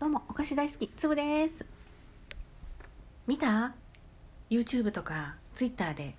[0.00, 1.54] どうもお菓子大好きつぶです。
[3.26, 3.74] 見た
[4.48, 6.14] ？YouTube とか Twitter で。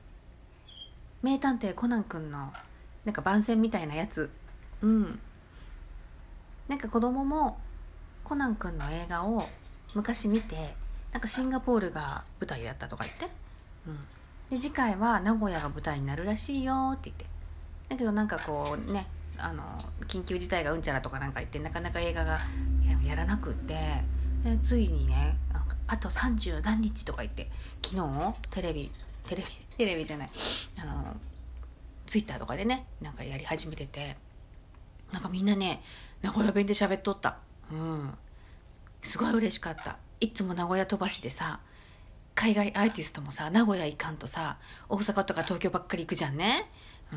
[1.22, 2.52] 名探偵コナンくんの
[3.06, 4.30] なんか番宣みたいなやつ。
[4.82, 5.20] うん。
[6.68, 7.58] なんか子供も
[8.26, 9.48] コナンくんの映画を
[9.96, 10.76] 昔見て
[11.14, 13.30] なんかシンガポールが舞台だったとか言って、
[13.88, 17.26] うん、で次回は名古屋が舞台になるらしいよって言って。
[17.88, 19.08] だけどなんかこうね
[19.38, 19.64] あの
[20.10, 22.42] 緊急事態がうんちゃらとかなんか言ってなかなか映画が
[23.04, 23.76] やらなくって
[24.44, 25.38] でついにね
[25.88, 27.50] あと30何日とか言って
[27.84, 28.92] 昨日テレビ
[29.28, 30.30] テレビ テレビじゃない
[30.82, 31.16] あの
[32.06, 34.18] ツイッターとかでねなんかやり始めてて
[35.12, 35.82] なんかみんなね
[36.22, 37.38] 名古屋弁で喋っとった。
[37.72, 38.14] うん。
[39.02, 39.98] すごい嬉しかった。
[40.20, 41.62] いつも名古屋飛ばしでさ
[42.36, 44.58] 海外アーティストもさ名古屋行かんとさ
[44.90, 46.70] 大阪とか東京ばっかり行くじゃんね。
[47.12, 47.16] う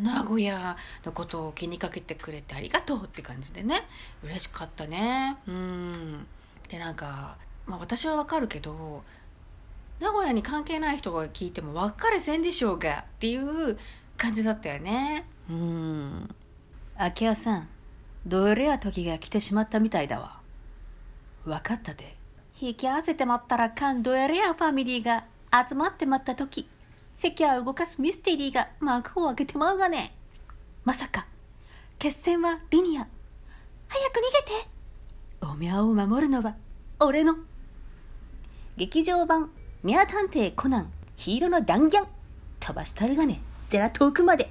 [0.00, 0.02] ん。
[0.02, 3.86] 名古屋のことを気にかけてくれてありがとうって感じでね。
[4.22, 5.36] 嬉しかったね。
[5.46, 6.26] うん。
[6.68, 7.36] でなんか、
[7.66, 9.02] まあ、私はわかるけど
[10.00, 13.78] 名古屋に関係ない人が聞いても分かれせんでしょうがっていう
[14.16, 15.26] 感じだったよね。
[15.48, 16.34] うん。
[16.96, 17.68] 秋谷さん
[18.26, 20.38] どれや時が来てしまったみたいだわ。
[21.44, 22.16] 分かったで。
[22.60, 25.24] 引き合わせてまったらかんどやれやファミリーが
[25.68, 26.68] 集まってまった時。
[27.16, 30.14] 世間を動かすミステリーが幕を開けてまうがね。
[30.84, 31.26] まさか
[31.98, 33.06] 決戦はリニア。
[33.88, 34.68] 早く逃げて。
[35.40, 36.56] おみゃを守るのは
[36.98, 37.36] 俺の。
[38.76, 39.50] 劇場版
[39.82, 42.06] ミャー探偵コナンヒーローの弾丸。
[42.60, 44.44] 飛ばしたるがねでら遠くまで。
[44.44, 44.46] っ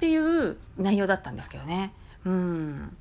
[0.00, 1.92] ていう内容だったんですけどね。
[2.24, 2.96] うん。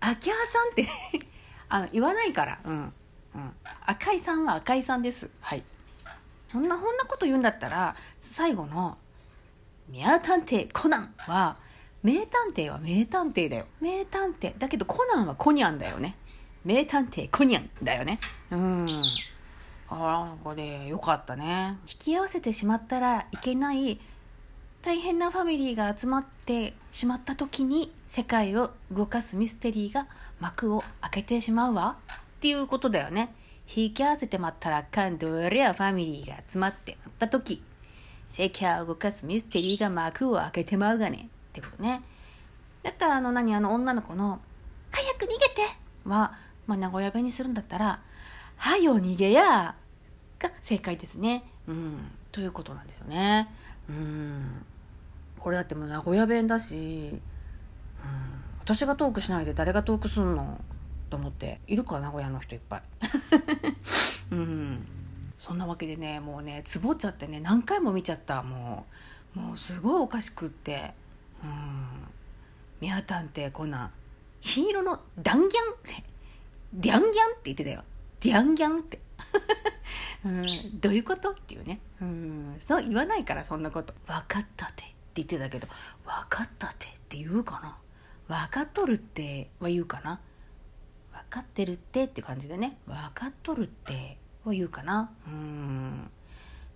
[0.00, 0.86] 秋葉さんって
[1.68, 2.58] あの言わないから。
[2.64, 2.92] うん、
[3.34, 3.52] うん、
[3.86, 5.30] 赤井さんは赤井さんです。
[5.40, 5.62] はい。
[6.48, 8.98] そんなこんなこと言うんだったら最後の
[9.88, 11.56] 「ミャー探偵コナン」は
[12.02, 13.66] 名探偵は名探偵だよ。
[13.80, 14.56] 名探偵。
[14.58, 16.16] だけどコナンはコニャンだよね。
[16.64, 18.20] 名探偵コニャンだよね。
[18.50, 19.00] うん。
[19.90, 21.78] あなんかねよかったね。
[21.88, 24.00] 引き合わせてしまったらいけない
[24.82, 30.06] 大変なファミリーが集まってしまった時に世界を動かすミステリーが
[30.40, 31.96] 幕を開けてしまうわ。
[32.08, 33.34] っていうことだよね。
[33.74, 37.62] 引き合わせてまったらかんどりゃファミリーが集まってまった時
[38.26, 41.28] 世界を動かすミステリーが幕を開けてまうがね。
[41.50, 42.02] ってことね。
[42.82, 44.40] だったらあの何あの女の子の
[44.90, 45.62] 「早く逃げて!」
[46.04, 46.34] は、
[46.66, 48.00] まあ、名古屋弁にするんだったら
[48.56, 49.74] 「はよ逃げや!」
[50.38, 51.44] が正解ですね。
[51.66, 52.10] うん。
[52.32, 53.48] ということなんですよね。
[53.88, 54.64] うん。
[55.38, 57.20] これだってもう名古屋弁だし、うん、
[58.60, 60.60] 私がトークしないで誰がトークすんの？
[61.08, 62.82] と思っているか名古屋の人いっぱい。
[64.32, 64.86] うん。
[65.38, 68.42] そんなわけでねもうねつぼっちゃってね何回も見ちゃった。
[68.42, 68.86] も
[69.36, 70.94] うもうすごいおかしくって。
[71.42, 71.88] うん
[72.80, 73.90] 「ミャ探偵コナン」
[74.40, 76.04] ヒーローのダンギャン？
[76.80, 77.84] デャンギャンって言ってたよ。
[78.20, 79.00] デャンギャンって。
[80.24, 80.80] うん。
[80.80, 81.30] どういうこと？
[81.30, 81.80] っていうね。
[82.00, 82.56] うん。
[82.66, 83.94] そう言わないからそんなこと。
[84.06, 85.66] 分かったってって言ってたけど
[86.04, 87.78] 分かったってって言うかな？
[88.28, 90.16] 分かっとるっては言うかな？
[90.16, 90.20] 分
[91.28, 92.78] かってるってって感じでね。
[92.86, 95.10] 分かっとるっては言うかな。
[95.26, 96.10] うん。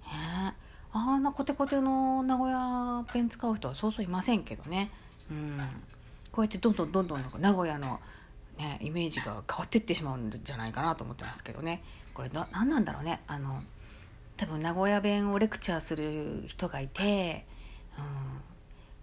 [0.03, 0.53] へ
[0.93, 4.91] あんなコテコテの名古屋弁使う人はそうそういませんけどね。
[5.31, 5.59] うん。
[6.31, 8.01] こうやってどんどんどんどん名古屋の
[8.59, 11.83] ねイメージが変わっていってしまうんじゃないかなと思ってますけどね。
[12.15, 13.21] これな何なんだろうね。
[13.27, 13.63] あの
[14.37, 17.47] 多分名古屋弁をレクチャーする人がいて、
[17.97, 18.05] うん、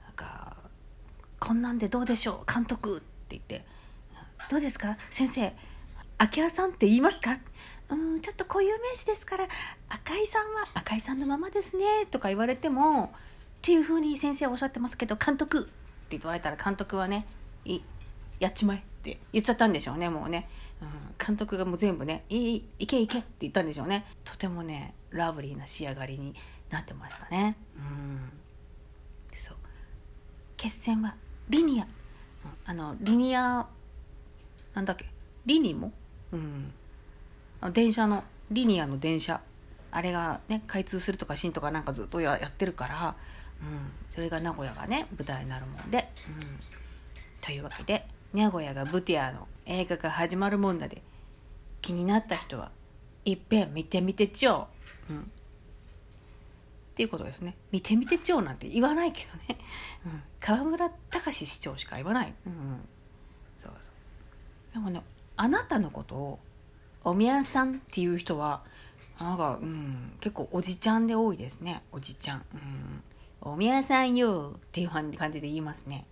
[0.06, 0.58] なんか
[1.40, 2.54] 「こんなんでどうでしょう。
[2.54, 3.66] 監督」って言って
[4.50, 4.98] 「どうですか？
[5.12, 5.54] 先生
[6.18, 7.38] 秋葉さんって言いますか?」
[7.90, 9.48] うんちょっと固有名詞ですから
[9.88, 13.10] 赤井さんは赤井さんのままですねとか言われてもっ
[13.62, 15.64] ていうふうに先生はおっしゃってますけど監督っ
[16.10, 17.26] て言われたら監督はね
[17.66, 17.82] い
[18.40, 20.48] やっちまえって言っちゃったんでしょうねもうね、
[20.82, 20.90] うん、
[21.24, 24.06] 監督がもう全部ね「いいいけいけ」って言ったんでしょうね。
[24.24, 26.36] とてもねラブリーな仕上がりに
[26.70, 27.58] なってましたね。
[27.76, 28.32] うん。
[29.34, 29.58] そう。
[30.58, 31.16] 決戦は
[31.50, 31.90] リニア、うん、
[32.66, 33.68] あのリニア
[34.80, 35.06] なんだっけ？
[35.46, 35.92] リニモ？
[36.32, 36.72] うん。
[37.74, 39.42] 電車のリニアの電車。
[39.92, 43.16] あれがね開通するとか新とかなんかずっとやってるから、
[43.62, 46.60] うん、それが名古屋がね舞台になるもんで、うん、
[47.42, 51.02] というわけで名古屋がブティアの映画が始まるもんだで
[51.82, 52.72] 気になった人は
[53.26, 54.68] いっぺん見てみてちょ
[55.10, 55.24] う、うん、っ
[56.96, 57.58] ていうことですね。
[57.72, 59.60] 見てみてちょうなんて言わないけどね、
[60.06, 62.54] うん、河村隆市長しか言わない、うん、
[63.58, 63.92] そうそう
[64.74, 65.02] でもね
[65.36, 66.40] あなたのことを
[67.04, 68.62] おみやさんっていう人は
[69.20, 71.82] なんか、うん、結構おじちゃんで多いですね。
[71.92, 72.46] おじちゃん、
[73.44, 76.06] うん、おみやさんよっていう感じで言いますね、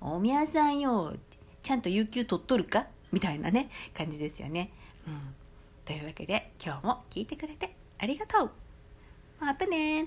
[0.00, 1.14] うん、おみやさんよ
[1.62, 4.70] ちゃんと有給取っとるかみたいなね感じですよね。
[5.06, 5.34] うん、
[5.84, 8.50] というわけで今日も聞いてくれてありがとう。
[9.40, 10.06] またね